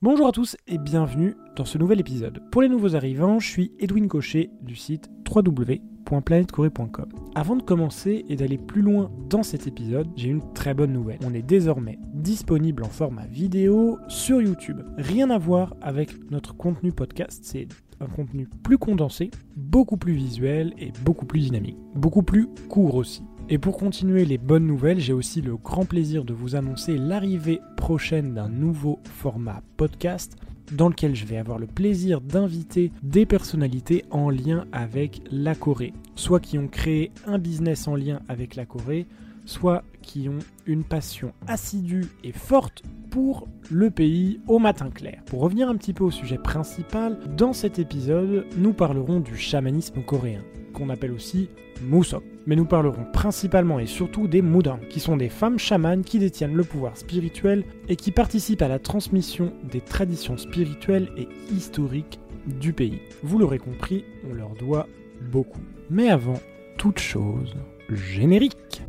Bonjour 0.00 0.28
à 0.28 0.32
tous 0.32 0.56
et 0.68 0.78
bienvenue 0.78 1.34
dans 1.56 1.64
ce 1.64 1.76
nouvel 1.76 1.98
épisode. 1.98 2.40
Pour 2.52 2.62
les 2.62 2.68
nouveaux 2.68 2.94
arrivants, 2.94 3.40
je 3.40 3.48
suis 3.48 3.72
Edwin 3.80 4.06
Cochet 4.06 4.48
du 4.62 4.76
site 4.76 5.10
www.planetcorée.com. 5.28 7.08
Avant 7.34 7.56
de 7.56 7.64
commencer 7.64 8.24
et 8.28 8.36
d'aller 8.36 8.58
plus 8.58 8.80
loin 8.80 9.10
dans 9.28 9.42
cet 9.42 9.66
épisode, 9.66 10.06
j'ai 10.14 10.28
une 10.28 10.52
très 10.52 10.72
bonne 10.72 10.92
nouvelle. 10.92 11.18
On 11.24 11.34
est 11.34 11.42
désormais 11.42 11.98
disponible 12.14 12.84
en 12.84 12.88
format 12.88 13.26
vidéo 13.26 13.98
sur 14.06 14.40
YouTube. 14.40 14.82
Rien 14.98 15.30
à 15.30 15.38
voir 15.38 15.74
avec 15.80 16.30
notre 16.30 16.54
contenu 16.56 16.92
podcast, 16.92 17.40
c'est 17.42 17.66
un 17.98 18.06
contenu 18.06 18.46
plus 18.62 18.78
condensé, 18.78 19.32
beaucoup 19.56 19.96
plus 19.96 20.12
visuel 20.12 20.74
et 20.78 20.92
beaucoup 21.04 21.26
plus 21.26 21.40
dynamique. 21.40 21.76
Beaucoup 21.96 22.22
plus 22.22 22.46
court 22.68 22.94
aussi. 22.94 23.24
Et 23.50 23.56
pour 23.56 23.78
continuer 23.78 24.26
les 24.26 24.36
bonnes 24.36 24.66
nouvelles, 24.66 25.00
j'ai 25.00 25.14
aussi 25.14 25.40
le 25.40 25.56
grand 25.56 25.86
plaisir 25.86 26.24
de 26.24 26.34
vous 26.34 26.54
annoncer 26.54 26.98
l'arrivée 26.98 27.60
prochaine 27.78 28.34
d'un 28.34 28.50
nouveau 28.50 28.98
format 29.04 29.62
podcast 29.78 30.36
dans 30.70 30.90
lequel 30.90 31.16
je 31.16 31.24
vais 31.24 31.38
avoir 31.38 31.58
le 31.58 31.66
plaisir 31.66 32.20
d'inviter 32.20 32.92
des 33.02 33.24
personnalités 33.24 34.04
en 34.10 34.28
lien 34.28 34.66
avec 34.70 35.22
la 35.30 35.54
Corée, 35.54 35.94
soit 36.14 36.40
qui 36.40 36.58
ont 36.58 36.68
créé 36.68 37.10
un 37.26 37.38
business 37.38 37.88
en 37.88 37.96
lien 37.96 38.20
avec 38.28 38.54
la 38.54 38.66
Corée, 38.66 39.06
soit 39.46 39.82
qui 40.08 40.26
ont 40.28 40.38
une 40.66 40.84
passion 40.84 41.32
assidue 41.46 42.06
et 42.24 42.32
forte 42.32 42.82
pour 43.10 43.46
le 43.70 43.90
pays 43.90 44.40
au 44.48 44.58
matin 44.58 44.88
clair. 44.90 45.20
Pour 45.26 45.40
revenir 45.40 45.68
un 45.68 45.76
petit 45.76 45.92
peu 45.92 46.02
au 46.02 46.10
sujet 46.10 46.38
principal, 46.38 47.18
dans 47.36 47.52
cet 47.52 47.78
épisode, 47.78 48.46
nous 48.56 48.72
parlerons 48.72 49.20
du 49.20 49.36
chamanisme 49.36 50.02
coréen, 50.02 50.40
qu'on 50.72 50.88
appelle 50.88 51.12
aussi 51.12 51.50
Musok. 51.82 52.24
Mais 52.46 52.56
nous 52.56 52.64
parlerons 52.64 53.04
principalement 53.12 53.78
et 53.78 53.86
surtout 53.86 54.26
des 54.26 54.40
Mudang, 54.40 54.80
qui 54.88 54.98
sont 54.98 55.18
des 55.18 55.28
femmes 55.28 55.58
chamanes 55.58 56.02
qui 56.02 56.18
détiennent 56.18 56.54
le 56.54 56.64
pouvoir 56.64 56.96
spirituel 56.96 57.64
et 57.88 57.96
qui 57.96 58.10
participent 58.10 58.62
à 58.62 58.68
la 58.68 58.78
transmission 58.78 59.52
des 59.70 59.82
traditions 59.82 60.38
spirituelles 60.38 61.10
et 61.18 61.28
historiques 61.52 62.18
du 62.46 62.72
pays. 62.72 63.00
Vous 63.22 63.38
l'aurez 63.38 63.58
compris, 63.58 64.06
on 64.30 64.32
leur 64.32 64.54
doit 64.54 64.88
beaucoup. 65.30 65.60
Mais 65.90 66.08
avant 66.08 66.40
toute 66.78 66.98
chose, 66.98 67.54
générique. 67.90 68.82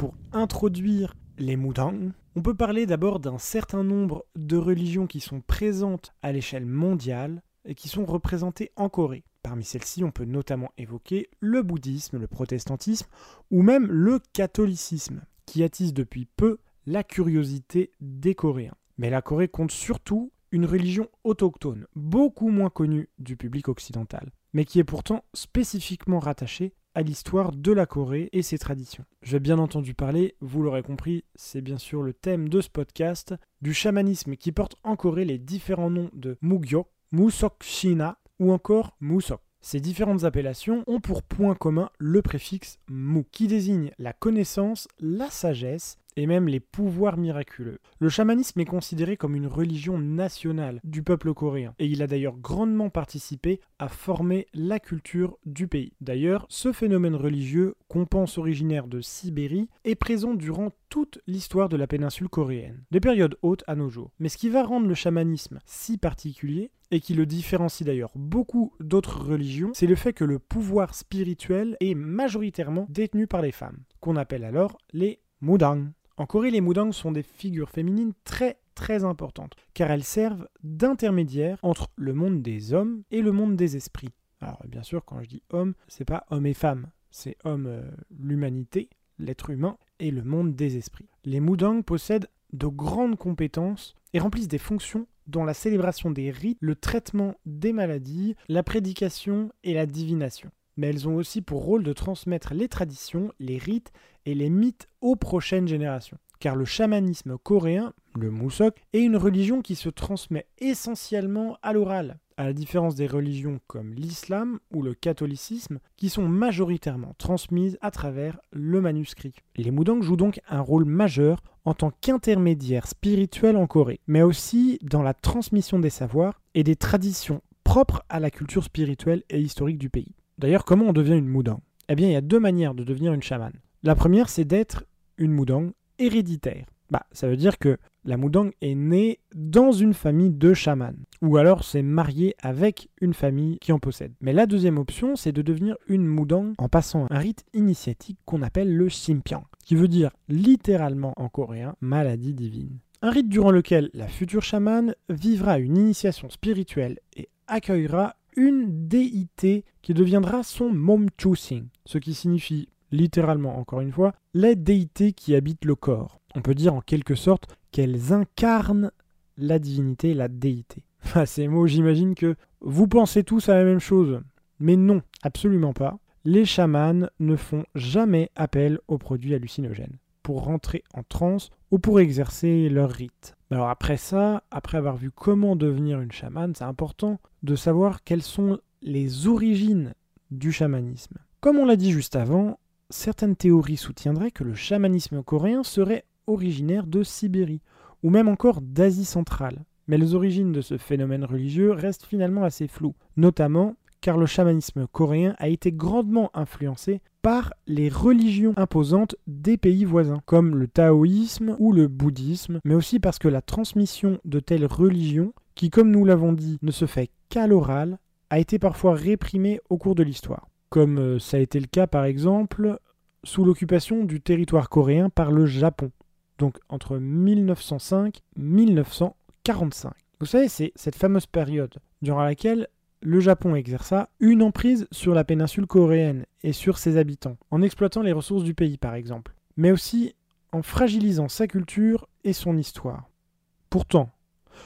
Pour 0.00 0.14
introduire 0.32 1.14
les 1.36 1.56
Mudang, 1.56 2.12
on 2.34 2.40
peut 2.40 2.54
parler 2.54 2.86
d'abord 2.86 3.20
d'un 3.20 3.36
certain 3.36 3.84
nombre 3.84 4.24
de 4.34 4.56
religions 4.56 5.06
qui 5.06 5.20
sont 5.20 5.42
présentes 5.42 6.14
à 6.22 6.32
l'échelle 6.32 6.64
mondiale 6.64 7.42
et 7.66 7.74
qui 7.74 7.90
sont 7.90 8.06
représentées 8.06 8.72
en 8.76 8.88
Corée. 8.88 9.24
Parmi 9.42 9.62
celles-ci, 9.62 10.02
on 10.02 10.10
peut 10.10 10.24
notamment 10.24 10.72
évoquer 10.78 11.28
le 11.40 11.62
bouddhisme, 11.62 12.16
le 12.16 12.26
protestantisme 12.28 13.08
ou 13.50 13.60
même 13.60 13.88
le 13.88 14.20
catholicisme, 14.32 15.20
qui 15.44 15.62
attise 15.62 15.92
depuis 15.92 16.24
peu 16.24 16.60
la 16.86 17.04
curiosité 17.04 17.92
des 18.00 18.34
Coréens. 18.34 18.76
Mais 18.96 19.10
la 19.10 19.20
Corée 19.20 19.48
compte 19.48 19.70
surtout 19.70 20.32
une 20.50 20.64
religion 20.64 21.10
autochtone, 21.24 21.86
beaucoup 21.94 22.48
moins 22.48 22.70
connue 22.70 23.10
du 23.18 23.36
public 23.36 23.68
occidental, 23.68 24.32
mais 24.54 24.64
qui 24.64 24.78
est 24.78 24.84
pourtant 24.84 25.26
spécifiquement 25.34 26.20
rattachée 26.20 26.72
à 26.94 27.02
l'histoire 27.02 27.52
de 27.52 27.72
la 27.72 27.86
Corée 27.86 28.28
et 28.32 28.42
ses 28.42 28.58
traditions. 28.58 29.04
Je 29.22 29.32
vais 29.32 29.40
bien 29.40 29.58
entendu 29.58 29.94
parler, 29.94 30.36
vous 30.40 30.62
l'aurez 30.62 30.82
compris, 30.82 31.24
c'est 31.34 31.60
bien 31.60 31.78
sûr 31.78 32.02
le 32.02 32.12
thème 32.12 32.48
de 32.48 32.60
ce 32.60 32.68
podcast, 32.68 33.34
du 33.62 33.72
chamanisme 33.72 34.36
qui 34.36 34.52
porte 34.52 34.76
en 34.82 34.96
Corée 34.96 35.24
les 35.24 35.38
différents 35.38 35.90
noms 35.90 36.10
de 36.12 36.36
Mugyo, 36.42 36.86
Musokshina 37.12 38.18
ou 38.38 38.52
encore 38.52 38.96
Musok. 39.00 39.40
Ces 39.62 39.80
différentes 39.80 40.24
appellations 40.24 40.84
ont 40.86 41.00
pour 41.00 41.22
point 41.22 41.54
commun 41.54 41.90
le 41.98 42.22
préfixe 42.22 42.78
mu, 42.88 43.24
qui 43.30 43.46
désigne 43.46 43.90
la 43.98 44.14
connaissance, 44.14 44.88
la 44.98 45.28
sagesse 45.28 45.98
et 46.16 46.26
même 46.26 46.48
les 46.48 46.60
pouvoirs 46.60 47.16
miraculeux. 47.16 47.78
Le 47.98 48.08
chamanisme 48.08 48.60
est 48.60 48.64
considéré 48.64 49.16
comme 49.16 49.34
une 49.34 49.46
religion 49.46 49.98
nationale 49.98 50.80
du 50.84 51.02
peuple 51.02 51.32
coréen, 51.34 51.74
et 51.78 51.86
il 51.86 52.02
a 52.02 52.06
d'ailleurs 52.06 52.36
grandement 52.36 52.90
participé 52.90 53.60
à 53.78 53.88
former 53.88 54.46
la 54.54 54.78
culture 54.78 55.38
du 55.46 55.68
pays. 55.68 55.92
D'ailleurs, 56.00 56.46
ce 56.48 56.72
phénomène 56.72 57.14
religieux, 57.14 57.74
qu'on 57.88 58.06
pense 58.06 58.38
originaire 58.38 58.86
de 58.86 59.00
Sibérie, 59.00 59.68
est 59.84 59.94
présent 59.94 60.34
durant 60.34 60.70
toute 60.88 61.20
l'histoire 61.26 61.68
de 61.68 61.76
la 61.76 61.86
péninsule 61.86 62.28
coréenne, 62.28 62.82
des 62.90 63.00
périodes 63.00 63.36
hautes 63.42 63.64
à 63.66 63.76
nos 63.76 63.88
jours. 63.88 64.10
Mais 64.18 64.28
ce 64.28 64.36
qui 64.36 64.48
va 64.48 64.62
rendre 64.62 64.88
le 64.88 64.94
chamanisme 64.94 65.60
si 65.64 65.98
particulier, 65.98 66.70
et 66.90 67.00
qui 67.00 67.14
le 67.14 67.26
différencie 67.26 67.86
d'ailleurs 67.86 68.10
beaucoup 68.16 68.72
d'autres 68.80 69.24
religions, 69.24 69.70
c'est 69.74 69.86
le 69.86 69.94
fait 69.94 70.12
que 70.12 70.24
le 70.24 70.38
pouvoir 70.38 70.94
spirituel 70.94 71.76
est 71.80 71.94
majoritairement 71.94 72.86
détenu 72.88 73.26
par 73.26 73.42
les 73.42 73.52
femmes, 73.52 73.78
qu'on 74.00 74.16
appelle 74.16 74.44
alors 74.44 74.78
les 74.92 75.20
Mudang. 75.40 75.92
En 76.20 76.26
Corée, 76.26 76.50
les 76.50 76.60
Mudang 76.60 76.92
sont 76.92 77.12
des 77.12 77.22
figures 77.22 77.70
féminines 77.70 78.12
très 78.24 78.58
très 78.74 79.04
importantes, 79.04 79.54
car 79.72 79.90
elles 79.90 80.04
servent 80.04 80.46
d'intermédiaires 80.62 81.56
entre 81.62 81.88
le 81.96 82.12
monde 82.12 82.42
des 82.42 82.74
hommes 82.74 83.04
et 83.10 83.22
le 83.22 83.32
monde 83.32 83.56
des 83.56 83.78
esprits. 83.78 84.12
Alors 84.42 84.62
bien 84.68 84.82
sûr, 84.82 85.02
quand 85.06 85.22
je 85.22 85.28
dis 85.30 85.42
homme, 85.48 85.72
c'est 85.88 86.04
pas 86.04 86.26
homme 86.28 86.44
et 86.44 86.52
femme, 86.52 86.88
c'est 87.10 87.38
homme 87.44 87.64
euh, 87.66 87.90
l'humanité, 88.10 88.90
l'être 89.18 89.48
humain 89.48 89.78
et 89.98 90.10
le 90.10 90.22
monde 90.22 90.54
des 90.54 90.76
esprits. 90.76 91.08
Les 91.24 91.40
Mudang 91.40 91.80
possèdent 91.80 92.28
de 92.52 92.66
grandes 92.66 93.16
compétences 93.16 93.94
et 94.12 94.18
remplissent 94.18 94.46
des 94.46 94.58
fonctions 94.58 95.06
dont 95.26 95.44
la 95.44 95.54
célébration 95.54 96.10
des 96.10 96.30
rites, 96.30 96.58
le 96.60 96.74
traitement 96.74 97.34
des 97.46 97.72
maladies, 97.72 98.36
la 98.46 98.62
prédication 98.62 99.50
et 99.64 99.72
la 99.72 99.86
divination. 99.86 100.50
Mais 100.80 100.88
elles 100.88 101.06
ont 101.06 101.16
aussi 101.16 101.42
pour 101.42 101.62
rôle 101.62 101.82
de 101.82 101.92
transmettre 101.92 102.54
les 102.54 102.66
traditions, 102.66 103.32
les 103.38 103.58
rites 103.58 103.92
et 104.24 104.34
les 104.34 104.48
mythes 104.48 104.88
aux 105.02 105.14
prochaines 105.14 105.68
générations. 105.68 106.16
Car 106.38 106.56
le 106.56 106.64
chamanisme 106.64 107.36
coréen, 107.36 107.92
le 108.18 108.30
Musok, 108.30 108.78
est 108.94 109.02
une 109.02 109.18
religion 109.18 109.60
qui 109.60 109.74
se 109.74 109.90
transmet 109.90 110.46
essentiellement 110.56 111.58
à 111.60 111.74
l'oral, 111.74 112.16
à 112.38 112.44
la 112.44 112.54
différence 112.54 112.94
des 112.94 113.06
religions 113.06 113.60
comme 113.66 113.92
l'islam 113.92 114.58
ou 114.72 114.80
le 114.80 114.94
catholicisme, 114.94 115.80
qui 115.98 116.08
sont 116.08 116.26
majoritairement 116.26 117.14
transmises 117.18 117.76
à 117.82 117.90
travers 117.90 118.40
le 118.50 118.80
manuscrit. 118.80 119.34
Les 119.56 119.70
Mudang 119.70 120.00
jouent 120.00 120.16
donc 120.16 120.40
un 120.48 120.62
rôle 120.62 120.86
majeur 120.86 121.42
en 121.66 121.74
tant 121.74 121.90
qu'intermédiaire 122.00 122.86
spirituel 122.86 123.58
en 123.58 123.66
Corée, 123.66 124.00
mais 124.06 124.22
aussi 124.22 124.78
dans 124.80 125.02
la 125.02 125.12
transmission 125.12 125.78
des 125.78 125.90
savoirs 125.90 126.40
et 126.54 126.64
des 126.64 126.76
traditions 126.76 127.42
propres 127.64 128.02
à 128.08 128.18
la 128.18 128.30
culture 128.30 128.64
spirituelle 128.64 129.24
et 129.28 129.42
historique 129.42 129.76
du 129.76 129.90
pays. 129.90 130.14
D'ailleurs, 130.40 130.64
comment 130.64 130.86
on 130.86 130.92
devient 130.94 131.18
une 131.18 131.28
Mudang? 131.28 131.60
Eh 131.90 131.94
bien, 131.94 132.08
il 132.08 132.12
y 132.12 132.16
a 132.16 132.22
deux 132.22 132.40
manières 132.40 132.74
de 132.74 132.82
devenir 132.82 133.12
une 133.12 133.22
chamane. 133.22 133.60
La 133.82 133.94
première, 133.94 134.30
c'est 134.30 134.46
d'être 134.46 134.84
une 135.18 135.32
Mudang 135.32 135.72
héréditaire. 135.98 136.64
Bah, 136.90 137.04
ça 137.12 137.28
veut 137.28 137.36
dire 137.36 137.58
que 137.58 137.76
la 138.04 138.16
Mudang 138.16 138.50
est 138.62 138.74
née 138.74 139.20
dans 139.34 139.70
une 139.70 139.92
famille 139.92 140.30
de 140.30 140.54
chamans, 140.54 140.96
ou 141.20 141.36
alors 141.36 141.62
c'est 141.62 141.82
marié 141.82 142.34
avec 142.42 142.88
une 143.02 143.12
famille 143.12 143.58
qui 143.58 143.70
en 143.70 143.78
possède. 143.78 144.14
Mais 144.22 144.32
la 144.32 144.46
deuxième 144.46 144.78
option, 144.78 145.14
c'est 145.14 145.30
de 145.30 145.42
devenir 145.42 145.76
une 145.86 146.06
Mudang 146.06 146.54
en 146.56 146.70
passant 146.70 147.06
un 147.10 147.18
rite 147.18 147.44
initiatique 147.52 148.18
qu'on 148.24 148.40
appelle 148.40 148.74
le 148.74 148.88
Shimpiang, 148.88 149.44
qui 149.62 149.74
veut 149.74 149.88
dire 149.88 150.10
littéralement 150.28 151.12
en 151.18 151.28
coréen 151.28 151.76
maladie 151.82 152.32
divine. 152.32 152.78
Un 153.02 153.10
rite 153.10 153.28
durant 153.28 153.50
lequel 153.50 153.90
la 153.92 154.08
future 154.08 154.42
chamane 154.42 154.94
vivra 155.10 155.58
une 155.58 155.76
initiation 155.76 156.30
spirituelle 156.30 156.98
et 157.14 157.28
accueillera 157.46 158.16
une 158.36 158.88
déité 158.88 159.64
qui 159.82 159.94
deviendra 159.94 160.42
son 160.42 160.70
Momchusing, 160.70 161.68
ce 161.84 161.98
qui 161.98 162.14
signifie 162.14 162.68
littéralement, 162.92 163.58
encore 163.58 163.80
une 163.80 163.92
fois, 163.92 164.14
les 164.34 164.56
déités 164.56 165.12
qui 165.12 165.34
habitent 165.34 165.64
le 165.64 165.74
corps. 165.74 166.20
On 166.34 166.42
peut 166.42 166.54
dire 166.54 166.74
en 166.74 166.80
quelque 166.80 167.14
sorte 167.14 167.56
qu'elles 167.70 168.12
incarnent 168.12 168.90
la 169.36 169.58
divinité, 169.58 170.14
la 170.14 170.28
déité. 170.28 170.84
À 171.14 171.26
ces 171.26 171.48
mots, 171.48 171.66
j'imagine 171.66 172.14
que 172.14 172.36
vous 172.60 172.86
pensez 172.86 173.24
tous 173.24 173.48
à 173.48 173.54
la 173.54 173.64
même 173.64 173.80
chose. 173.80 174.20
Mais 174.58 174.76
non, 174.76 175.02
absolument 175.22 175.72
pas. 175.72 175.98
Les 176.24 176.44
chamans 176.44 177.08
ne 177.18 177.36
font 177.36 177.64
jamais 177.74 178.30
appel 178.36 178.78
aux 178.88 178.98
produits 178.98 179.34
hallucinogènes 179.34 179.96
pour 180.22 180.44
rentrer 180.44 180.82
en 180.94 181.02
transe 181.02 181.50
ou 181.70 181.78
pour 181.78 182.00
exercer 182.00 182.68
leur 182.68 182.90
rite. 182.90 183.36
Alors 183.50 183.68
après 183.68 183.96
ça, 183.96 184.42
après 184.50 184.78
avoir 184.78 184.96
vu 184.96 185.10
comment 185.10 185.56
devenir 185.56 186.00
une 186.00 186.12
chamane, 186.12 186.54
c'est 186.54 186.64
important 186.64 187.18
de 187.42 187.56
savoir 187.56 188.04
quelles 188.04 188.22
sont 188.22 188.58
les 188.82 189.26
origines 189.26 189.94
du 190.30 190.52
chamanisme. 190.52 191.18
Comme 191.40 191.58
on 191.58 191.66
l'a 191.66 191.76
dit 191.76 191.90
juste 191.90 192.16
avant, 192.16 192.58
certaines 192.90 193.36
théories 193.36 193.76
soutiendraient 193.76 194.30
que 194.30 194.44
le 194.44 194.54
chamanisme 194.54 195.22
coréen 195.22 195.62
serait 195.62 196.04
originaire 196.26 196.86
de 196.86 197.02
Sibérie, 197.02 197.62
ou 198.02 198.10
même 198.10 198.28
encore 198.28 198.60
d'Asie 198.60 199.04
centrale. 199.04 199.64
Mais 199.86 199.98
les 199.98 200.14
origines 200.14 200.52
de 200.52 200.60
ce 200.60 200.78
phénomène 200.78 201.24
religieux 201.24 201.72
restent 201.72 202.06
finalement 202.06 202.44
assez 202.44 202.68
floues, 202.68 202.94
notamment 203.16 203.74
car 204.00 204.16
le 204.16 204.26
chamanisme 204.26 204.86
coréen 204.86 205.34
a 205.38 205.48
été 205.48 205.72
grandement 205.72 206.30
influencé 206.34 207.00
par 207.22 207.52
les 207.66 207.88
religions 207.88 208.54
imposantes 208.56 209.16
des 209.26 209.56
pays 209.56 209.84
voisins, 209.84 210.22
comme 210.24 210.56
le 210.56 210.68
taoïsme 210.68 211.56
ou 211.58 211.72
le 211.72 211.86
bouddhisme, 211.88 212.60
mais 212.64 212.74
aussi 212.74 212.98
parce 212.98 213.18
que 213.18 213.28
la 213.28 213.42
transmission 213.42 214.18
de 214.24 214.40
telles 214.40 214.66
religions, 214.66 215.32
qui 215.54 215.70
comme 215.70 215.90
nous 215.90 216.04
l'avons 216.04 216.32
dit 216.32 216.58
ne 216.62 216.70
se 216.70 216.86
fait 216.86 217.10
qu'à 217.28 217.46
l'oral, 217.46 217.98
a 218.30 218.38
été 218.38 218.58
parfois 218.58 218.94
réprimée 218.94 219.60
au 219.68 219.76
cours 219.76 219.94
de 219.94 220.02
l'histoire. 220.02 220.48
Comme 220.70 220.98
euh, 220.98 221.18
ça 221.18 221.36
a 221.36 221.40
été 221.40 221.58
le 221.60 221.66
cas 221.66 221.86
par 221.86 222.04
exemple 222.04 222.78
sous 223.24 223.44
l'occupation 223.44 224.04
du 224.04 224.20
territoire 224.20 224.70
coréen 224.70 225.10
par 225.10 225.30
le 225.30 225.44
Japon, 225.44 225.90
donc 226.38 226.58
entre 226.68 226.96
1905 226.96 228.16
et 228.16 228.20
1945. 228.36 229.92
Vous 230.20 230.26
savez, 230.26 230.48
c'est 230.48 230.72
cette 230.74 230.96
fameuse 230.96 231.26
période 231.26 231.74
durant 232.02 232.22
laquelle 232.22 232.68
le 233.02 233.20
Japon 233.20 233.54
exerça 233.54 234.10
une 234.20 234.42
emprise 234.42 234.86
sur 234.90 235.14
la 235.14 235.24
péninsule 235.24 235.66
coréenne 235.66 236.26
et 236.42 236.52
sur 236.52 236.78
ses 236.78 236.96
habitants, 236.96 237.38
en 237.50 237.62
exploitant 237.62 238.02
les 238.02 238.12
ressources 238.12 238.44
du 238.44 238.54
pays 238.54 238.78
par 238.78 238.94
exemple, 238.94 239.34
mais 239.56 239.72
aussi 239.72 240.14
en 240.52 240.62
fragilisant 240.62 241.28
sa 241.28 241.46
culture 241.46 242.08
et 242.24 242.32
son 242.32 242.56
histoire. 242.56 243.08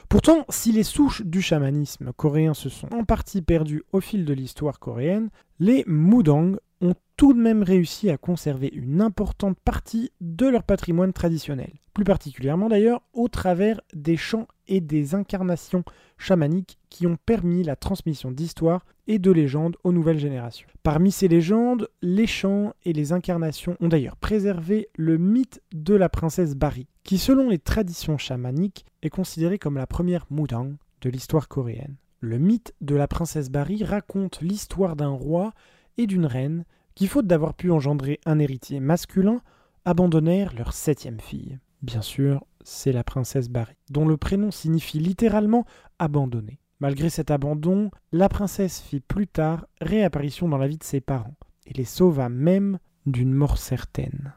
Pourtant, 0.08 0.44
si 0.48 0.72
les 0.72 0.82
souches 0.82 1.22
du 1.22 1.40
chamanisme 1.40 2.12
coréen 2.16 2.54
se 2.54 2.68
sont 2.68 2.92
en 2.92 3.04
partie 3.04 3.42
perdues 3.42 3.84
au 3.92 4.00
fil 4.00 4.24
de 4.24 4.32
l'histoire 4.32 4.78
coréenne, 4.80 5.30
les 5.60 5.84
Mudang 5.86 6.56
ont 6.80 6.94
tout 7.16 7.32
de 7.32 7.40
même 7.40 7.62
réussi 7.62 8.10
à 8.10 8.18
conserver 8.18 8.68
une 8.72 9.00
importante 9.00 9.58
partie 9.64 10.10
de 10.20 10.46
leur 10.46 10.64
patrimoine 10.64 11.12
traditionnel, 11.12 11.72
plus 11.92 12.04
particulièrement 12.04 12.68
d'ailleurs 12.68 13.02
au 13.12 13.28
travers 13.28 13.80
des 13.92 14.16
chants 14.16 14.48
et 14.68 14.80
des 14.80 15.14
incarnations 15.14 15.84
chamaniques 16.18 16.78
qui 16.90 17.06
ont 17.06 17.16
permis 17.26 17.62
la 17.62 17.76
transmission 17.76 18.30
d'histoires 18.30 18.84
et 19.06 19.18
de 19.18 19.30
légendes 19.30 19.76
aux 19.84 19.92
nouvelles 19.92 20.18
générations. 20.18 20.68
Parmi 20.82 21.10
ces 21.10 21.28
légendes, 21.28 21.88
les 22.02 22.26
chants 22.26 22.74
et 22.84 22.92
les 22.92 23.12
incarnations 23.12 23.76
ont 23.80 23.88
d'ailleurs 23.88 24.16
préservé 24.16 24.88
le 24.96 25.18
mythe 25.18 25.60
de 25.72 25.94
la 25.94 26.08
princesse 26.08 26.54
Bari, 26.54 26.86
qui 27.02 27.18
selon 27.18 27.48
les 27.48 27.58
traditions 27.58 28.18
chamaniques 28.18 28.86
est 29.02 29.10
considérée 29.10 29.58
comme 29.58 29.76
la 29.76 29.86
première 29.86 30.26
Mudang 30.30 30.74
de 31.00 31.10
l'histoire 31.10 31.48
coréenne. 31.48 31.96
Le 32.20 32.38
mythe 32.38 32.74
de 32.80 32.94
la 32.94 33.06
princesse 33.06 33.50
Bari 33.50 33.84
raconte 33.84 34.40
l'histoire 34.40 34.96
d'un 34.96 35.10
roi 35.10 35.52
et 35.98 36.06
d'une 36.06 36.26
reine 36.26 36.64
qui, 36.94 37.06
faute 37.06 37.26
d'avoir 37.26 37.54
pu 37.54 37.70
engendrer 37.70 38.20
un 38.24 38.38
héritier 38.38 38.80
masculin, 38.80 39.42
abandonnèrent 39.84 40.54
leur 40.54 40.72
septième 40.72 41.20
fille. 41.20 41.58
Bien 41.82 42.00
sûr, 42.00 42.46
c'est 42.64 42.92
la 42.92 43.04
princesse 43.04 43.48
Barry, 43.48 43.76
dont 43.90 44.06
le 44.06 44.16
prénom 44.16 44.50
signifie 44.50 44.98
littéralement 44.98 45.64
abandonnée. 45.98 46.58
Malgré 46.80 47.08
cet 47.08 47.30
abandon, 47.30 47.90
la 48.12 48.28
princesse 48.28 48.80
fit 48.80 49.00
plus 49.00 49.28
tard 49.28 49.66
réapparition 49.80 50.48
dans 50.48 50.58
la 50.58 50.66
vie 50.66 50.78
de 50.78 50.84
ses 50.84 51.00
parents, 51.00 51.36
et 51.66 51.72
les 51.74 51.84
sauva 51.84 52.28
même 52.28 52.78
d'une 53.06 53.32
mort 53.32 53.58
certaine. 53.58 54.34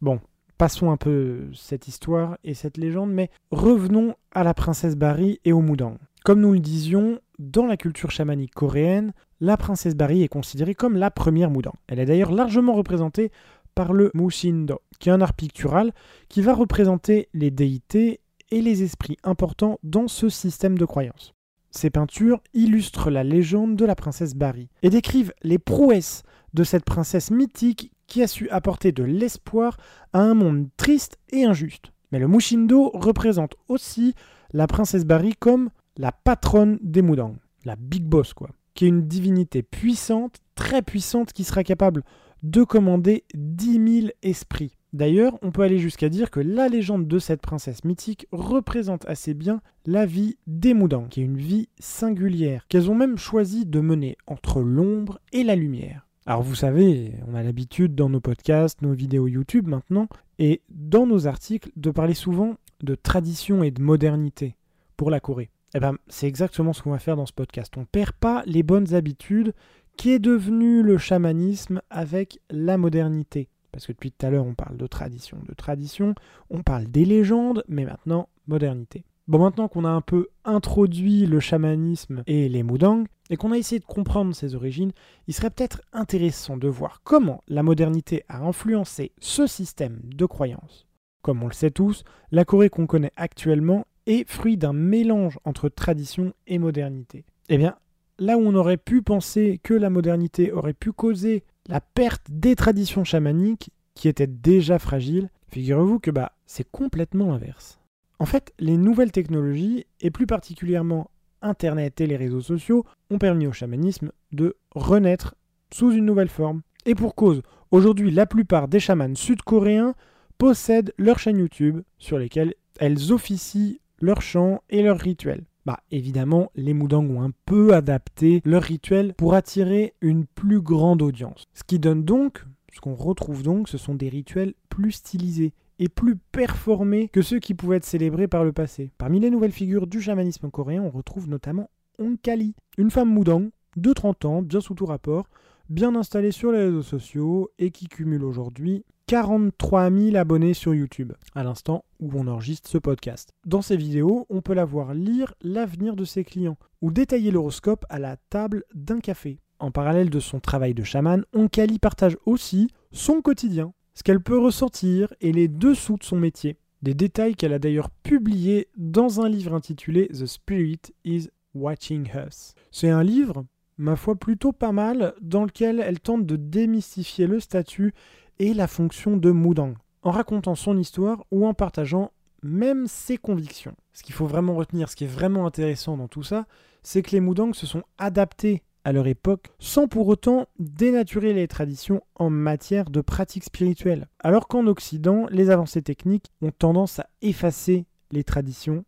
Bon, 0.00 0.20
passons 0.58 0.90
un 0.90 0.96
peu 0.96 1.48
cette 1.54 1.88
histoire 1.88 2.36
et 2.44 2.54
cette 2.54 2.76
légende, 2.76 3.12
mais 3.12 3.30
revenons 3.50 4.14
à 4.32 4.42
la 4.42 4.54
princesse 4.54 4.96
Barry 4.96 5.40
et 5.44 5.52
au 5.52 5.60
Moudang. 5.60 5.98
Comme 6.24 6.40
nous 6.40 6.54
le 6.54 6.60
disions, 6.60 7.20
dans 7.38 7.66
la 7.66 7.76
culture 7.76 8.10
chamanique 8.10 8.54
coréenne, 8.54 9.12
la 9.40 9.56
princesse 9.56 9.94
Barry 9.94 10.22
est 10.22 10.28
considérée 10.28 10.74
comme 10.74 10.96
la 10.96 11.10
première 11.10 11.50
Moudang. 11.50 11.74
Elle 11.86 12.00
est 12.00 12.06
d'ailleurs 12.06 12.32
largement 12.32 12.74
représentée 12.74 13.30
par 13.76 13.92
le 13.92 14.10
Mushindo, 14.14 14.80
qui 14.98 15.10
est 15.10 15.12
un 15.12 15.20
art 15.20 15.34
pictural 15.34 15.92
qui 16.28 16.42
va 16.42 16.54
représenter 16.54 17.28
les 17.32 17.52
déités 17.52 18.20
et 18.50 18.62
les 18.62 18.82
esprits 18.82 19.18
importants 19.22 19.78
dans 19.84 20.08
ce 20.08 20.28
système 20.28 20.78
de 20.78 20.84
croyance. 20.84 21.34
Ces 21.70 21.90
peintures 21.90 22.40
illustrent 22.54 23.10
la 23.10 23.22
légende 23.22 23.76
de 23.76 23.84
la 23.84 23.94
princesse 23.94 24.34
Barry 24.34 24.68
et 24.82 24.88
décrivent 24.88 25.34
les 25.42 25.58
prouesses 25.58 26.22
de 26.54 26.64
cette 26.64 26.86
princesse 26.86 27.30
mythique 27.30 27.92
qui 28.06 28.22
a 28.22 28.26
su 28.26 28.48
apporter 28.48 28.92
de 28.92 29.04
l'espoir 29.04 29.76
à 30.14 30.20
un 30.20 30.34
monde 30.34 30.68
triste 30.78 31.18
et 31.30 31.44
injuste. 31.44 31.92
Mais 32.12 32.18
le 32.18 32.28
Mushindo 32.28 32.90
représente 32.94 33.56
aussi 33.68 34.14
la 34.52 34.66
princesse 34.66 35.04
Barry 35.04 35.34
comme 35.38 35.68
la 35.98 36.12
patronne 36.12 36.78
des 36.80 37.02
Moudang, 37.02 37.36
la 37.66 37.76
Big 37.76 38.04
Boss 38.04 38.32
quoi, 38.32 38.48
qui 38.74 38.86
est 38.86 38.88
une 38.88 39.06
divinité 39.06 39.62
puissante, 39.62 40.36
très 40.54 40.80
puissante, 40.80 41.34
qui 41.34 41.44
sera 41.44 41.62
capable 41.62 42.04
de 42.50 42.62
commander 42.62 43.24
10 43.34 44.00
000 44.00 44.12
esprits. 44.22 44.76
D'ailleurs, 44.92 45.36
on 45.42 45.50
peut 45.50 45.62
aller 45.62 45.78
jusqu'à 45.78 46.08
dire 46.08 46.30
que 46.30 46.40
la 46.40 46.68
légende 46.68 47.08
de 47.08 47.18
cette 47.18 47.42
princesse 47.42 47.84
mythique 47.84 48.26
représente 48.32 49.04
assez 49.06 49.34
bien 49.34 49.60
la 49.84 50.06
vie 50.06 50.38
des 50.46 50.72
Moudang, 50.72 51.08
qui 51.08 51.20
est 51.20 51.24
une 51.24 51.36
vie 51.36 51.68
singulière, 51.78 52.64
qu'elles 52.68 52.90
ont 52.90 52.94
même 52.94 53.18
choisi 53.18 53.66
de 53.66 53.80
mener 53.80 54.16
entre 54.26 54.60
l'ombre 54.60 55.18
et 55.32 55.42
la 55.42 55.56
lumière. 55.56 56.06
Alors 56.24 56.42
vous 56.42 56.54
savez, 56.54 57.14
on 57.26 57.34
a 57.34 57.42
l'habitude 57.42 57.94
dans 57.94 58.08
nos 58.08 58.20
podcasts, 58.20 58.80
nos 58.80 58.94
vidéos 58.94 59.26
YouTube 59.26 59.66
maintenant, 59.66 60.08
et 60.38 60.62
dans 60.70 61.06
nos 61.06 61.26
articles 61.26 61.70
de 61.76 61.90
parler 61.90 62.14
souvent 62.14 62.56
de 62.82 62.94
tradition 62.94 63.64
et 63.64 63.70
de 63.70 63.82
modernité 63.82 64.56
pour 64.96 65.10
la 65.10 65.20
Corée. 65.20 65.50
Eh 65.74 65.80
ben, 65.80 65.96
c'est 66.08 66.28
exactement 66.28 66.72
ce 66.72 66.82
qu'on 66.82 66.92
va 66.92 66.98
faire 66.98 67.16
dans 67.16 67.26
ce 67.26 67.32
podcast. 67.32 67.74
On 67.76 67.80
ne 67.80 67.86
perd 67.86 68.12
pas 68.12 68.42
les 68.46 68.62
bonnes 68.62 68.94
habitudes 68.94 69.52
qui 69.96 70.10
est 70.10 70.18
devenu 70.18 70.82
le 70.82 70.98
chamanisme 70.98 71.80
avec 71.90 72.38
la 72.50 72.76
modernité. 72.76 73.48
Parce 73.72 73.86
que 73.86 73.92
depuis 73.92 74.12
tout 74.12 74.24
à 74.24 74.30
l'heure, 74.30 74.46
on 74.46 74.54
parle 74.54 74.76
de 74.76 74.86
tradition, 74.86 75.38
de 75.46 75.54
tradition, 75.54 76.14
on 76.50 76.62
parle 76.62 76.86
des 76.86 77.04
légendes, 77.04 77.62
mais 77.68 77.84
maintenant, 77.84 78.28
modernité. 78.46 79.04
Bon, 79.28 79.40
maintenant 79.40 79.68
qu'on 79.68 79.84
a 79.84 79.90
un 79.90 80.00
peu 80.00 80.28
introduit 80.44 81.26
le 81.26 81.40
chamanisme 81.40 82.22
et 82.26 82.48
les 82.48 82.62
Mudang, 82.62 83.04
et 83.28 83.36
qu'on 83.36 83.52
a 83.52 83.58
essayé 83.58 83.80
de 83.80 83.84
comprendre 83.84 84.34
ses 84.34 84.54
origines, 84.54 84.92
il 85.26 85.34
serait 85.34 85.50
peut-être 85.50 85.82
intéressant 85.92 86.56
de 86.56 86.68
voir 86.68 87.00
comment 87.02 87.42
la 87.48 87.62
modernité 87.62 88.22
a 88.28 88.38
influencé 88.38 89.12
ce 89.18 89.46
système 89.46 90.00
de 90.04 90.26
croyances. 90.26 90.86
Comme 91.22 91.42
on 91.42 91.48
le 91.48 91.52
sait 91.52 91.72
tous, 91.72 92.04
la 92.30 92.44
Corée 92.44 92.70
qu'on 92.70 92.86
connaît 92.86 93.12
actuellement 93.16 93.84
est 94.06 94.28
fruit 94.30 94.56
d'un 94.56 94.72
mélange 94.72 95.40
entre 95.44 95.68
tradition 95.68 96.32
et 96.46 96.58
modernité. 96.58 97.24
Eh 97.48 97.58
bien, 97.58 97.76
là 98.18 98.38
où 98.38 98.40
on 98.40 98.54
aurait 98.54 98.76
pu 98.76 99.02
penser 99.02 99.60
que 99.62 99.74
la 99.74 99.90
modernité 99.90 100.52
aurait 100.52 100.72
pu 100.72 100.92
causer 100.92 101.44
la 101.68 101.80
perte 101.80 102.26
des 102.30 102.54
traditions 102.54 103.04
chamaniques 103.04 103.70
qui 103.94 104.08
étaient 104.08 104.26
déjà 104.26 104.78
fragiles, 104.78 105.30
figurez-vous 105.48 105.98
que 105.98 106.10
bah, 106.10 106.32
c'est 106.46 106.68
complètement 106.70 107.30
l'inverse. 107.30 107.80
En 108.18 108.26
fait, 108.26 108.52
les 108.58 108.76
nouvelles 108.76 109.12
technologies, 109.12 109.86
et 110.00 110.10
plus 110.10 110.26
particulièrement 110.26 111.10
Internet 111.42 112.00
et 112.00 112.06
les 112.06 112.16
réseaux 112.16 112.40
sociaux, 112.40 112.84
ont 113.10 113.18
permis 113.18 113.46
au 113.46 113.52
chamanisme 113.52 114.12
de 114.32 114.56
renaître 114.74 115.34
sous 115.72 115.92
une 115.92 116.06
nouvelle 116.06 116.28
forme. 116.28 116.62
Et 116.86 116.94
pour 116.94 117.14
cause, 117.14 117.42
aujourd'hui 117.70 118.10
la 118.10 118.26
plupart 118.26 118.68
des 118.68 118.80
chamans 118.80 119.14
sud-coréens 119.14 119.94
possèdent 120.38 120.94
leur 120.98 121.18
chaîne 121.18 121.38
YouTube 121.38 121.80
sur 121.98 122.18
lesquelles 122.18 122.54
elles 122.78 123.12
officient 123.12 123.76
leurs 124.00 124.22
chants 124.22 124.62
et 124.70 124.82
leurs 124.82 124.98
rituels. 124.98 125.44
Bah 125.66 125.80
évidemment, 125.90 126.52
les 126.54 126.74
Moudang 126.74 127.04
ont 127.10 127.22
un 127.22 127.32
peu 127.44 127.74
adapté 127.74 128.40
leur 128.44 128.62
rituel 128.62 129.14
pour 129.14 129.34
attirer 129.34 129.94
une 130.00 130.24
plus 130.24 130.60
grande 130.60 131.02
audience. 131.02 131.42
Ce 131.54 131.64
qui 131.64 131.80
donne 131.80 132.04
donc, 132.04 132.44
ce 132.72 132.80
qu'on 132.80 132.94
retrouve 132.94 133.42
donc, 133.42 133.68
ce 133.68 133.76
sont 133.76 133.96
des 133.96 134.08
rituels 134.08 134.54
plus 134.68 134.92
stylisés 134.92 135.54
et 135.80 135.88
plus 135.88 136.14
performés 136.14 137.08
que 137.08 137.20
ceux 137.20 137.40
qui 137.40 137.54
pouvaient 137.54 137.78
être 137.78 137.84
célébrés 137.84 138.28
par 138.28 138.44
le 138.44 138.52
passé. 138.52 138.92
Parmi 138.96 139.18
les 139.18 139.28
nouvelles 139.28 139.50
figures 139.50 139.88
du 139.88 140.00
chamanisme 140.00 140.50
coréen, 140.50 140.82
on 140.82 140.90
retrouve 140.90 141.28
notamment 141.28 141.68
Onkali, 141.98 142.54
une 142.78 142.92
femme 142.92 143.12
Moudang 143.12 143.50
de 143.76 143.92
30 143.92 144.24
ans, 144.24 144.42
bien 144.42 144.60
sous 144.60 144.74
tout 144.74 144.86
rapport, 144.86 145.26
bien 145.68 145.96
installée 145.96 146.30
sur 146.30 146.52
les 146.52 146.60
réseaux 146.60 146.82
sociaux 146.82 147.50
et 147.58 147.72
qui 147.72 147.88
cumule 147.88 148.22
aujourd'hui 148.22 148.84
43 149.08 149.92
000 149.92 150.16
abonnés 150.16 150.52
sur 150.52 150.74
YouTube, 150.74 151.12
à 151.36 151.44
l'instant 151.44 151.84
où 152.00 152.10
on 152.14 152.26
enregistre 152.26 152.68
ce 152.68 152.76
podcast. 152.76 153.32
Dans 153.44 153.62
ces 153.62 153.76
vidéos, 153.76 154.26
on 154.30 154.40
peut 154.40 154.52
la 154.52 154.64
voir 154.64 154.94
lire 154.94 155.32
l'avenir 155.42 155.94
de 155.94 156.04
ses 156.04 156.24
clients, 156.24 156.58
ou 156.82 156.90
détailler 156.90 157.30
l'horoscope 157.30 157.86
à 157.88 158.00
la 158.00 158.16
table 158.30 158.64
d'un 158.74 158.98
café. 158.98 159.38
En 159.60 159.70
parallèle 159.70 160.10
de 160.10 160.18
son 160.18 160.40
travail 160.40 160.74
de 160.74 160.82
chaman, 160.82 161.24
Onkali 161.32 161.78
partage 161.78 162.16
aussi 162.26 162.68
son 162.90 163.22
quotidien, 163.22 163.72
ce 163.94 164.02
qu'elle 164.02 164.20
peut 164.20 164.40
ressentir 164.40 165.14
et 165.20 165.30
les 165.30 165.46
dessous 165.46 165.98
de 165.98 166.04
son 166.04 166.18
métier. 166.18 166.56
Des 166.82 166.94
détails 166.94 167.36
qu'elle 167.36 167.52
a 167.52 167.60
d'ailleurs 167.60 167.90
publiés 167.90 168.66
dans 168.76 169.20
un 169.20 169.28
livre 169.28 169.54
intitulé 169.54 170.08
The 170.08 170.26
Spirit 170.26 170.80
is 171.04 171.28
Watching 171.54 172.08
Us. 172.26 172.54
C'est 172.72 172.90
un 172.90 173.04
livre, 173.04 173.46
ma 173.78 173.94
foi, 173.94 174.16
plutôt 174.16 174.52
pas 174.52 174.72
mal, 174.72 175.14
dans 175.20 175.44
lequel 175.44 175.78
elle 175.78 176.00
tente 176.00 176.26
de 176.26 176.34
démystifier 176.34 177.28
le 177.28 177.38
statut 177.38 177.94
et 178.38 178.54
la 178.54 178.66
fonction 178.66 179.16
de 179.16 179.30
Moudang, 179.30 179.74
en 180.02 180.10
racontant 180.10 180.54
son 180.54 180.76
histoire 180.78 181.24
ou 181.30 181.46
en 181.46 181.54
partageant 181.54 182.12
même 182.42 182.86
ses 182.86 183.16
convictions. 183.16 183.74
Ce 183.92 184.02
qu'il 184.02 184.14
faut 184.14 184.26
vraiment 184.26 184.54
retenir, 184.54 184.88
ce 184.88 184.96
qui 184.96 185.04
est 185.04 185.08
vraiment 185.08 185.46
intéressant 185.46 185.96
dans 185.96 186.08
tout 186.08 186.22
ça, 186.22 186.46
c'est 186.82 187.02
que 187.02 187.10
les 187.10 187.20
Moudang 187.20 187.52
se 187.52 187.66
sont 187.66 187.82
adaptés 187.98 188.62
à 188.84 188.92
leur 188.92 189.08
époque 189.08 189.48
sans 189.58 189.88
pour 189.88 190.06
autant 190.06 190.46
dénaturer 190.60 191.32
les 191.32 191.48
traditions 191.48 192.02
en 192.14 192.30
matière 192.30 192.88
de 192.88 193.00
pratiques 193.00 193.42
spirituelles. 193.42 194.06
Alors 194.20 194.46
qu'en 194.46 194.68
Occident, 194.68 195.26
les 195.30 195.50
avancées 195.50 195.82
techniques 195.82 196.30
ont 196.40 196.52
tendance 196.52 197.00
à 197.00 197.08
effacer 197.20 197.86
les 198.12 198.22
traditions 198.22 198.84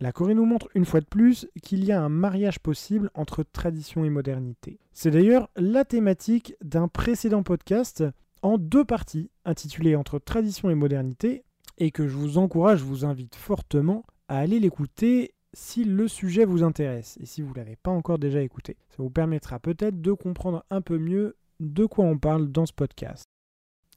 La 0.00 0.10
Corée 0.10 0.34
nous 0.34 0.44
montre 0.44 0.68
une 0.74 0.84
fois 0.84 1.00
de 1.00 1.06
plus 1.06 1.48
qu'il 1.62 1.84
y 1.84 1.92
a 1.92 2.02
un 2.02 2.08
mariage 2.08 2.58
possible 2.58 3.10
entre 3.14 3.44
tradition 3.44 4.04
et 4.04 4.10
modernité. 4.10 4.80
C'est 4.92 5.12
d'ailleurs 5.12 5.48
la 5.54 5.84
thématique 5.84 6.56
d'un 6.60 6.88
précédent 6.88 7.44
podcast 7.44 8.02
en 8.42 8.58
deux 8.58 8.84
parties, 8.84 9.30
intitulé 9.44 9.96
Entre 9.96 10.18
tradition 10.18 10.70
et 10.70 10.74
modernité, 10.74 11.44
et 11.78 11.90
que 11.90 12.08
je 12.08 12.16
vous 12.16 12.38
encourage, 12.38 12.80
je 12.80 12.84
vous 12.84 13.04
invite 13.04 13.34
fortement 13.34 14.04
à 14.28 14.38
aller 14.38 14.60
l'écouter 14.60 15.34
si 15.52 15.84
le 15.84 16.08
sujet 16.08 16.44
vous 16.44 16.62
intéresse 16.62 17.16
et 17.20 17.26
si 17.26 17.42
vous 17.42 17.50
ne 17.50 17.56
l'avez 17.56 17.76
pas 17.76 17.90
encore 17.90 18.18
déjà 18.18 18.42
écouté. 18.42 18.76
Ça 18.90 19.02
vous 19.02 19.10
permettra 19.10 19.58
peut-être 19.58 20.00
de 20.00 20.12
comprendre 20.12 20.64
un 20.70 20.80
peu 20.80 20.98
mieux 20.98 21.36
de 21.60 21.86
quoi 21.86 22.04
on 22.04 22.18
parle 22.18 22.48
dans 22.48 22.66
ce 22.66 22.72
podcast. 22.72 23.24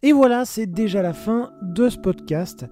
Et 0.01 0.13
voilà, 0.13 0.45
c'est 0.45 0.67
déjà 0.67 1.01
la 1.01 1.13
fin 1.13 1.51
de 1.61 1.89
ce 1.89 1.97
podcast 1.97 2.65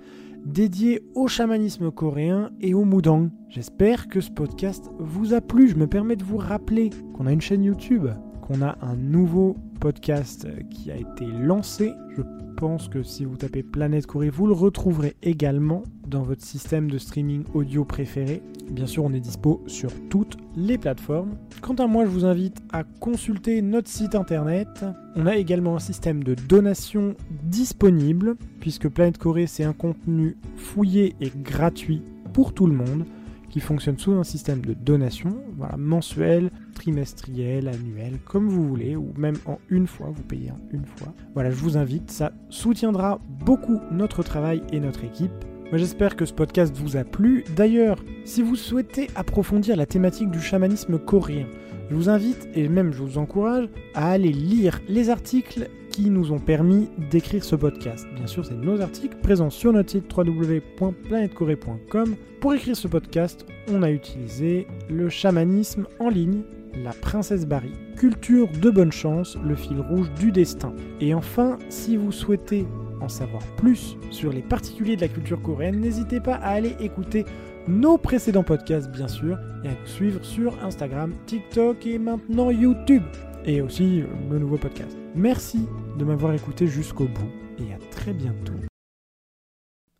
dédié 0.45 1.03
au 1.13 1.27
chamanisme 1.27 1.91
coréen 1.91 2.51
et 2.61 2.73
au 2.73 2.85
Mudang. 2.85 3.29
J'espère 3.49 4.07
que 4.07 4.21
ce 4.21 4.31
podcast 4.31 4.89
vous 4.97 5.33
a 5.33 5.41
plu. 5.41 5.67
Je 5.67 5.75
me 5.75 5.87
permets 5.87 6.15
de 6.15 6.23
vous 6.23 6.37
rappeler 6.37 6.89
qu'on 7.13 7.27
a 7.27 7.33
une 7.33 7.41
chaîne 7.41 7.65
YouTube, 7.65 8.07
qu'on 8.47 8.61
a 8.61 8.77
un 8.81 8.95
nouveau 8.95 9.57
podcast 9.81 10.47
qui 10.69 10.89
a 10.89 10.95
été 10.95 11.25
lancé. 11.25 11.91
Je 12.15 12.21
pense 12.55 12.87
que 12.87 13.03
si 13.03 13.25
vous 13.25 13.35
tapez 13.35 13.61
Planète 13.61 14.07
Corée, 14.07 14.29
vous 14.29 14.47
le 14.47 14.53
retrouverez 14.53 15.15
également 15.21 15.83
dans 16.07 16.23
votre 16.23 16.43
système 16.43 16.89
de 16.89 16.97
streaming 16.97 17.43
audio 17.53 17.83
préféré. 17.83 18.41
Bien 18.71 18.85
sûr, 18.85 19.03
on 19.03 19.11
est 19.11 19.19
dispo 19.19 19.61
sur 19.67 19.91
toutes 20.09 20.37
les 20.55 20.77
plateformes. 20.77 21.35
Quant 21.61 21.75
à 21.75 21.87
moi, 21.87 22.05
je 22.05 22.09
vous 22.09 22.25
invite 22.25 22.57
à 22.71 22.83
consulter 22.83 23.61
notre 23.61 23.89
site 23.89 24.15
internet. 24.15 24.85
On 25.15 25.27
a 25.27 25.35
également 25.35 25.75
un 25.75 25.79
système 25.79 26.23
de 26.23 26.33
donation 26.33 27.15
disponible, 27.43 28.37
puisque 28.61 28.87
Planète 28.87 29.17
Corée, 29.17 29.47
c'est 29.47 29.65
un 29.65 29.73
contenu 29.73 30.37
fouillé 30.55 31.15
et 31.19 31.31
gratuit 31.35 32.01
pour 32.33 32.53
tout 32.53 32.67
le 32.67 32.73
monde 32.73 33.03
qui 33.49 33.59
fonctionne 33.59 33.97
sous 33.97 34.13
un 34.13 34.23
système 34.23 34.61
de 34.61 34.73
donation, 34.73 35.37
voilà, 35.57 35.77
mensuel, 35.77 36.51
trimestriel, 36.73 37.67
annuel, 37.67 38.19
comme 38.25 38.47
vous 38.47 38.67
voulez, 38.67 38.95
ou 38.95 39.13
même 39.17 39.37
en 39.45 39.59
une 39.69 39.87
fois, 39.87 40.11
vous 40.13 40.23
payez 40.23 40.51
en 40.51 40.59
une 40.71 40.85
fois. 40.85 41.13
Voilà, 41.33 41.49
je 41.49 41.55
vous 41.55 41.77
invite, 41.77 42.11
ça 42.11 42.31
soutiendra 42.49 43.19
beaucoup 43.45 43.79
notre 43.91 44.23
travail 44.23 44.61
et 44.71 44.79
notre 44.79 45.03
équipe. 45.03 45.31
Moi 45.69 45.77
j'espère 45.77 46.15
que 46.15 46.23
ce 46.23 46.33
podcast 46.33 46.73
vous 46.77 46.95
a 46.95 47.03
plu. 47.03 47.43
D'ailleurs, 47.55 48.01
si 48.23 48.41
vous 48.41 48.55
souhaitez 48.55 49.09
approfondir 49.15 49.75
la 49.75 49.85
thématique 49.85 50.31
du 50.31 50.39
chamanisme 50.39 50.97
coréen, 50.97 51.45
je 51.89 51.95
vous 51.95 52.09
invite, 52.09 52.47
et 52.53 52.69
même 52.69 52.93
je 52.93 53.01
vous 53.01 53.17
encourage, 53.17 53.67
à 53.93 54.11
aller 54.11 54.31
lire 54.31 54.81
les 54.87 55.09
articles 55.09 55.69
nous 56.05 56.31
ont 56.31 56.39
permis 56.39 56.89
d'écrire 57.11 57.43
ce 57.43 57.55
podcast. 57.55 58.07
Bien 58.15 58.27
sûr, 58.27 58.45
c'est 58.45 58.55
nos 58.55 58.81
articles 58.81 59.17
présents 59.17 59.49
sur 59.49 59.73
notre 59.73 59.91
site 59.91 60.05
www.planetcorée.com. 60.15 62.15
Pour 62.39 62.53
écrire 62.53 62.77
ce 62.77 62.87
podcast, 62.87 63.45
on 63.69 63.83
a 63.83 63.91
utilisé 63.91 64.67
le 64.89 65.09
chamanisme 65.09 65.87
en 65.99 66.09
ligne, 66.09 66.43
la 66.83 66.91
princesse 66.91 67.45
Barry, 67.45 67.71
culture 67.97 68.47
de 68.61 68.69
bonne 68.69 68.91
chance, 68.91 69.37
le 69.43 69.55
fil 69.55 69.79
rouge 69.79 70.11
du 70.19 70.31
destin. 70.31 70.73
Et 71.01 71.13
enfin, 71.13 71.57
si 71.69 71.97
vous 71.97 72.11
souhaitez 72.11 72.65
en 73.01 73.09
savoir 73.09 73.43
plus 73.57 73.97
sur 74.11 74.31
les 74.31 74.41
particuliers 74.41 74.95
de 74.95 75.01
la 75.01 75.07
culture 75.07 75.41
coréenne, 75.41 75.79
n'hésitez 75.79 76.19
pas 76.19 76.35
à 76.35 76.49
aller 76.49 76.75
écouter 76.79 77.25
nos 77.67 77.97
précédents 77.97 78.43
podcasts, 78.43 78.89
bien 78.91 79.07
sûr, 79.07 79.37
et 79.63 79.67
à 79.67 79.71
nous 79.71 79.87
suivre 79.87 80.23
sur 80.23 80.53
Instagram, 80.63 81.13
TikTok 81.25 81.85
et 81.85 81.99
maintenant 81.99 82.51
YouTube 82.51 83.03
et 83.47 83.61
aussi 83.61 84.03
le 84.29 84.37
nouveau 84.37 84.57
podcast. 84.57 84.95
Merci 85.15 85.65
de 85.97 86.05
m'avoir 86.05 86.33
écouté 86.33 86.67
jusqu'au 86.67 87.05
bout 87.05 87.31
et 87.57 87.73
à 87.73 87.77
très 87.89 88.13
bientôt 88.13 88.53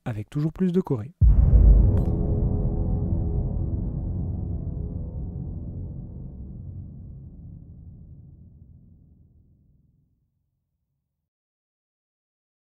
avec 0.08 0.30
toujours 0.30 0.54
plus 0.54 0.72
de 0.72 0.80
Corée. 0.80 1.12